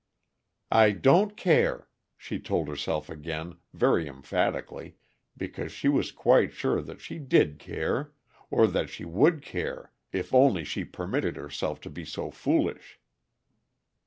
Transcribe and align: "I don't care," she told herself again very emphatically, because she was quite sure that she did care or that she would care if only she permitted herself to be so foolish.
"I 0.71 0.93
don't 0.93 1.37
care," 1.37 1.87
she 2.17 2.39
told 2.39 2.67
herself 2.69 3.07
again 3.07 3.57
very 3.71 4.07
emphatically, 4.07 4.95
because 5.37 5.71
she 5.71 5.89
was 5.89 6.11
quite 6.11 6.53
sure 6.53 6.81
that 6.81 6.99
she 7.01 7.19
did 7.19 7.59
care 7.59 8.11
or 8.49 8.65
that 8.65 8.89
she 8.89 9.05
would 9.05 9.43
care 9.43 9.91
if 10.11 10.33
only 10.33 10.63
she 10.63 10.85
permitted 10.85 11.35
herself 11.35 11.81
to 11.81 11.91
be 11.91 12.03
so 12.03 12.31
foolish. 12.31 12.99